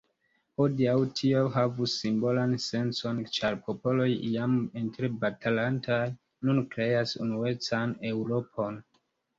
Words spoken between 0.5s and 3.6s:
Hodiaŭ tio havus simbolan sencon, ĉar